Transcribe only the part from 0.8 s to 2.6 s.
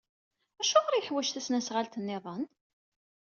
i yeḥwaj tasnasɣalt niḍen?